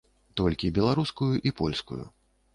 Толькі 0.39 0.71
беларускую 0.77 1.29
і 1.51 1.53
польскую. 1.61 2.03